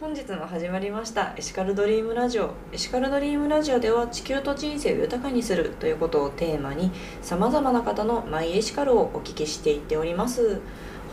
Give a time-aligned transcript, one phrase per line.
[0.00, 2.54] 本日も始まりましたエシカルドリームラジオ。
[2.72, 6.90] エシカルドリームラジオでは地球と人生を豊かにするということをテーマに
[7.20, 10.62] さまざまな方のマイエシカルをお聞きしていっております。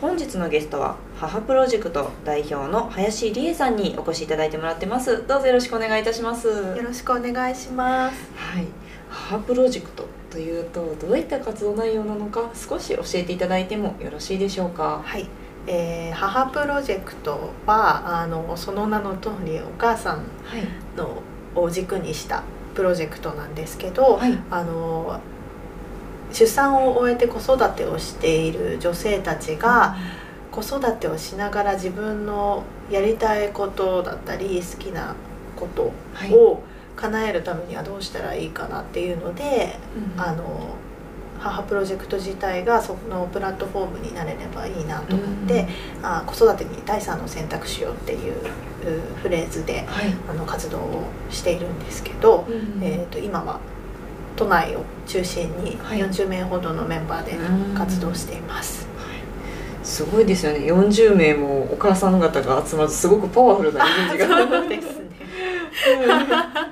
[0.00, 5.26] 本日のゲストは母プロジェクト代表の林理恵さんにお越しいただいてもらってます。
[5.26, 6.48] どうぞよろしくお願いいたします。
[6.48, 8.16] よろしくお願いします。
[8.36, 8.66] はい。
[9.10, 15.02] 母プロジェクトというとどういった活動内容なのか少し教えていただいてもよろしいでしょうか。
[15.04, 15.28] はい
[15.70, 20.24] えー、母プロジェクトはあのその名の通りお母さん
[20.96, 21.22] の
[21.54, 22.42] を軸にした
[22.74, 25.20] プロジェクトなんですけど、はい、あの
[26.32, 29.96] 出産を終えて子育てをしている女性たちが、
[30.50, 35.14] 子育てをしながら自分のやりたいことだったり好きな
[35.56, 35.92] こと
[36.34, 36.62] を
[36.96, 39.78] 叶えるためにはどうしたらいいかなっていうので、
[40.16, 40.76] うん、あの
[41.38, 45.66] 母プロジェクト自体がそのプラットフォームになれればいいなと思って、
[45.98, 48.34] うん、あ子育てに第三の選択肢をっていう
[49.22, 53.60] フレーズで、はい、あの活動をしているんですけど、うん、えーと、今は
[54.36, 57.36] 都内を中心に40名ほどのメンバーで
[57.76, 58.86] 活動しています。
[58.96, 59.86] はい。
[59.86, 60.60] すごいですよね。
[60.60, 64.28] 40名もお母さん方が集まるすごくパワフルなイメージが。
[64.48, 65.08] そうですね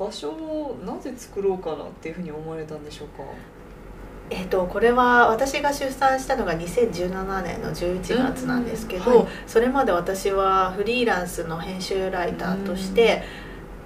[0.00, 3.22] 場所をなぜ作ろうかなっていうふうに思われたんでしょうか？
[4.30, 13.24] えーと、これは私が出産したのが2017年の11月なんですけど、うんはい、それまで私はフリーランスの編集ライターとして、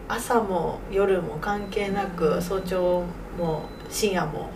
[0.06, 3.04] 朝も夜も関係なく早朝
[3.38, 4.50] も深夜も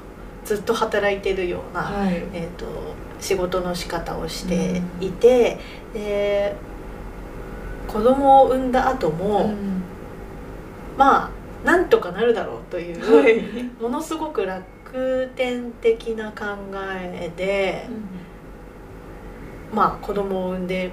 [0.45, 2.67] ずっと働いてるような、はい、えーと、
[3.19, 5.59] 仕事の仕方をしていて、
[5.95, 6.55] うん、で
[7.87, 9.83] 子供を産んだ後も、うん、
[10.99, 16.45] まあなんとかなるだろうという、はい、ものすごく楽天的な考
[17.01, 17.87] えで、
[19.71, 20.91] うん、まあ子供を産んで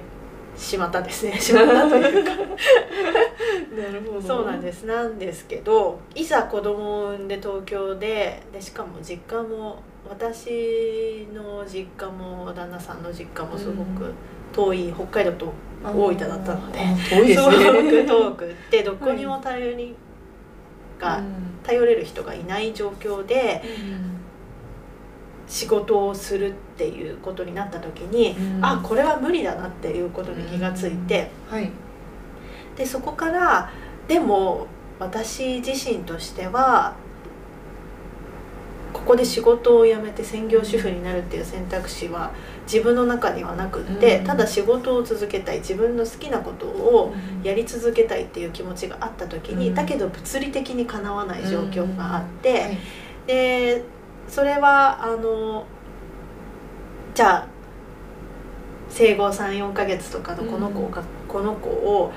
[0.56, 1.38] しまったですね。
[1.40, 2.30] しまったというか。
[3.76, 4.22] なるほど。
[4.22, 4.84] そうなんです。
[4.84, 9.78] なんですけどいざ子供を産んで東京ででしかも実家も
[10.08, 14.12] 私の実家も旦那さんの実家もすごく
[14.52, 15.52] 遠い、北海道と
[15.84, 16.78] 大分だったので。
[17.10, 17.56] 遠いですね。
[17.58, 19.94] すごく遠くってどこにも頼り
[20.98, 21.22] が
[21.62, 23.62] 頼れる人がいない状況で、
[25.48, 31.70] 仕事をするっていうことになった時に、うん、あこれは無理だなっていうことに気がついて、はい、
[32.76, 33.70] でそこから
[34.08, 34.66] でも
[34.98, 36.96] 私自身としては
[38.92, 42.32] ここで仕事を辞めて専業主婦になるっていう選択肢は
[42.66, 52.76] 自分の中にはなくって、うん、ただ仕事を続けたい自分の好きなことをやり続けたいっていう気持ちがあった時に、うん、だけど物理的にかなわない状況があって、
[53.26, 53.84] で
[54.28, 55.66] それはあの
[57.14, 57.48] じゃあ
[58.88, 62.12] 生後34か月とかのこの子が、この子を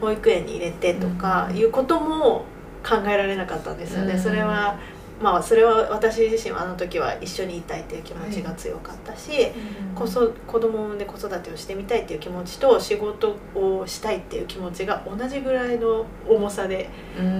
[0.00, 2.44] 保育園に入れてとかいうことも
[2.86, 4.18] 考えられなかったんですよね。
[4.18, 4.78] それは
[5.20, 9.52] まあ、それは私自身はあの時は一緒にいたいっていう気持ちが強かったし、はい。
[9.94, 16.88] こそ子供を産んで子育てをしてみたいっていう気持ちと仕事をしたいっていう気持ちが同じぐらいの重さで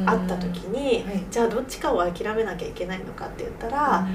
[0.06, 4.08] あった時に、はい、じゃあどっちかを諦めなきゃいけないのかって言ったら、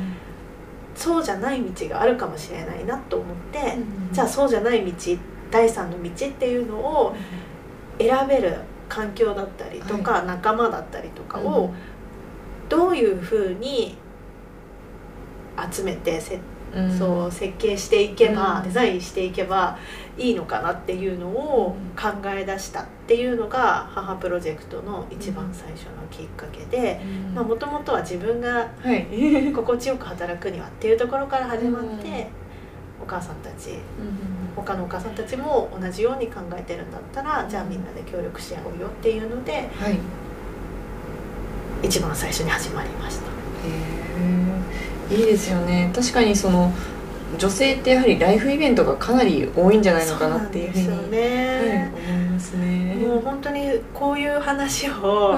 [0.96, 3.78] そうじゃない道があるかもしれないなと思って、
[4.12, 4.92] じゃあそうじゃない道
[5.52, 7.16] 第三の道っていうのを
[7.98, 8.58] 選べる
[8.90, 11.74] 環境だったりとか、はい、仲間だったりとかを、うん
[12.74, 13.96] どういうふうに
[15.72, 16.40] 集めてせ、
[16.74, 19.78] うん、そう設計していけば、うん、デザインしていけば
[20.18, 27.00] いいのかなっていうのを考え出したっていうのが母プロジェクトの一番最初のきっかけで
[27.36, 28.72] もともとは自分が
[29.54, 32.28] 心地よく働くにはっていうところから始まって、
[33.00, 33.78] お母さんたち、
[34.56, 39.70] 他のお母さんたちも同じように考えてるんだったらじゃあみんなで協力し合おうよっていうので。
[39.80, 40.23] はい
[41.84, 43.34] 一番最初に始まりました。
[45.14, 45.92] いいですよね。
[45.94, 46.74] 確かにその
[47.38, 52.96] 女性ってやはりライフイベントがかなり多いんじゃないのかなっていうふうにうね、はい、思いますね。
[52.96, 55.38] もう本当にこういう話を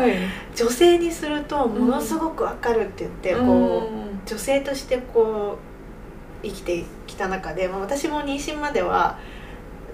[0.56, 3.89] 女性にするとものすごくわかるって言って、うん、こ
[4.25, 5.57] う女性としてこ
[6.44, 9.18] う生きてきた中で、まあ、私も妊娠までは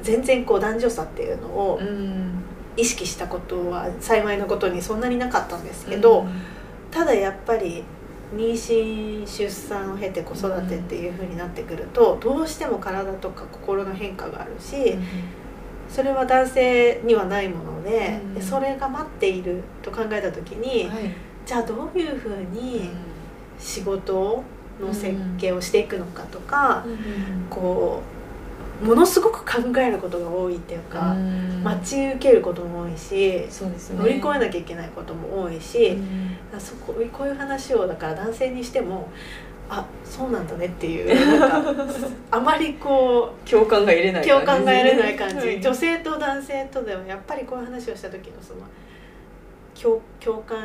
[0.02, 2.41] 全然こう男女差っていうのを、うん
[2.78, 6.32] 意識したことは幸いのことにそんなになかったんですけど、うん、
[6.90, 7.84] ただやっぱり
[8.34, 14.96] 妊娠出産を経て子育てっていう風になってくると、どうしても体とか心の変化があるし、
[15.90, 21.14] それは男性にはないもので,、でそれが待っていると考えた時に、はい、
[21.46, 22.90] じゃあどういう風に
[23.60, 24.44] 仕事
[24.80, 26.86] の設計をしていくのかとか、
[27.50, 28.21] こう
[28.82, 31.64] ものすごく考えることが多いっていうか、うん。
[31.64, 34.00] 待ち受けることも多いしそうですね。
[34.00, 36.60] 乗り越えなきゃいけないことも多いし、うん。
[36.60, 39.10] そここういう話をだから男性にしても
[39.70, 41.08] あそうなんだねっていう
[41.40, 41.80] なんか
[42.32, 45.62] あまりこう共感が得れない共感が得れない感じ、はい。
[45.62, 48.62] 女性と男性とでもやっぱりこういう話をした時のその
[49.82, 50.60] 共共感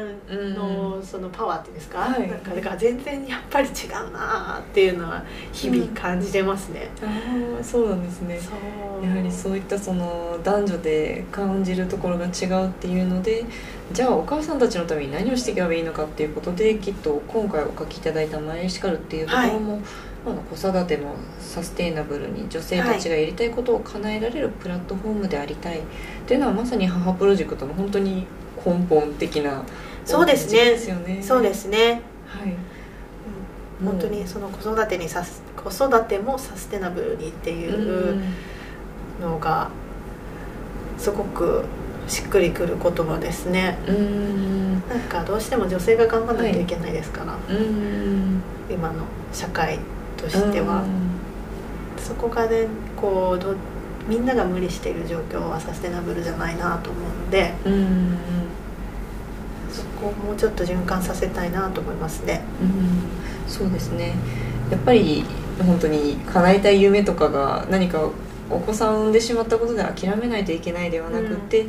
[0.54, 2.28] のそのパワーっていうんですか、はい。
[2.28, 6.90] なんかだから全然やっぱり違うなっていうのは日々感じてますね。
[7.02, 7.06] あ
[7.58, 8.38] あそうなんですね。
[8.38, 8.50] そ
[9.02, 9.06] う。
[9.06, 13.44] やはりそういったその男女で感じるところが違うっていうので
[13.92, 19.76] じゃあお母さんたちのために何をしていけばいいのかっていうことできっと今回お書きいただいた「マイエシカル」っていうところも、
[20.26, 25.78] まあ子育てもサステイナブルに女性たちがやりたいことを叶えられるプラットフォームでありたい。
[25.78, 25.82] っ
[26.26, 28.26] ていうのはまさに母プロジェクトの本当に
[28.66, 29.62] 根本的な
[30.04, 31.22] そうですね。
[31.22, 32.54] そうですね、はい。
[33.80, 38.20] うん、本当にその子育てにさす子育てもサステナブルにっていう
[39.20, 39.70] のが
[40.98, 41.64] すごく
[42.06, 43.78] しっくりくる言葉ですね。
[43.86, 43.96] うん。
[43.96, 44.56] うん
[44.88, 48.40] なんかどうしても女性が頑張らなきゃいけないですから、うん。
[48.70, 49.80] 今の社会
[50.16, 50.84] としては、
[51.98, 53.56] そこがねこうど
[54.06, 58.18] みんなが無理している状況はサステナブルじゃないなと思うのでうんうん
[59.76, 62.42] そこをもうちょっと循環させたいなと思いますね。
[62.62, 63.50] うん。
[63.50, 64.14] そうですね。
[64.70, 65.24] やっぱり
[65.64, 68.08] 本当に叶えたい夢とかが何か
[68.48, 71.66] お子さんを産んでしまったことで諦めないといけないではなくって、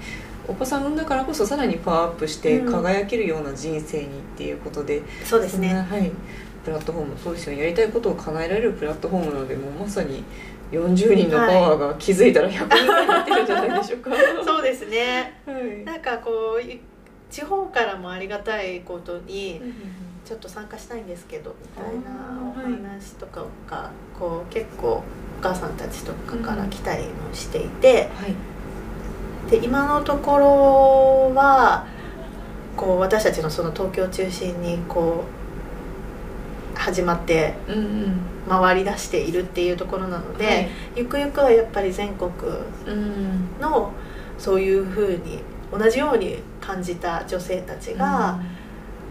[0.47, 2.71] お子さんを産んだからこそさらにパワーアップしてうん。
[2.71, 5.73] 輝けるような人生にっていうことで、そうですね。
[5.73, 6.09] はい、
[6.63, 7.63] プラットフォームそうですよね。
[7.63, 10.23] やりたいことを叶えられるプラットフォームなのでもうまさに
[10.71, 14.11] 40人のパワーが気づいたら100人になってるんじゃないでしょうか。
[14.45, 15.41] そうですね。
[15.45, 15.85] はい。
[15.85, 16.81] なんかこうい
[17.29, 19.61] 地方からもありがたいことに
[20.23, 25.03] ちょっと参加したいんですけどみたいなお話とかがこう結構お
[25.41, 28.35] 母さんたちとかから来たりもしていて、はい。
[29.49, 31.85] で今のところは
[32.75, 35.36] こう私たちのその東京を中心にこう
[36.87, 37.53] 始まって
[38.47, 40.69] 回り出しているっていうところなので、はい。
[40.95, 42.31] ゆくゆくはやっぱり全国
[42.87, 43.59] うん。
[43.59, 43.91] の
[44.37, 48.39] そういうふうに同じように感じた女性たちが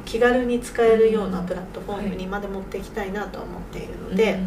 [0.06, 4.38] 気軽に使えるようなプラットフォームにまで持っていきたいなとは思っているので、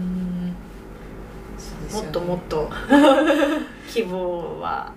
[1.93, 2.67] もっともっと
[3.87, 4.91] 希望は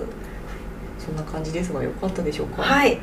[0.99, 2.61] そんな感じですがよかったでしょうか？
[2.61, 2.99] はい。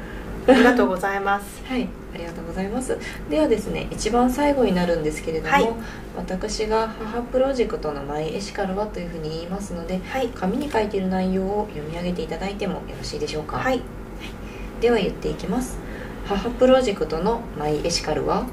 [0.47, 1.63] ありがとうございます。
[1.67, 2.97] はい、ありがとうございます。
[3.31, 5.69] ではですね、一番最後になるんですけれども、はい。
[6.17, 10.29] 私が母プロジェクトのマイエシカルはというふうに言いますので、はい。
[10.29, 13.57] 紙に書いている内容を読み上げていただいてもよろしいでしょうか？
[13.57, 13.81] はい。
[14.81, 15.79] では言っていきます。
[16.27, 18.47] 母プロジェクトのマイエシカルは、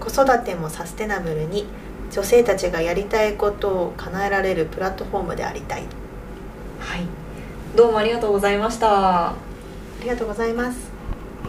[0.00, 1.66] 子育てもサステナブルに
[2.10, 5.84] 女性たちがやりたいことを叶えられるプラットフォームでありたい。
[6.80, 7.06] はい、
[7.74, 9.28] どうもありがとうございました。
[9.30, 9.34] あ
[10.02, 10.93] りがとうございます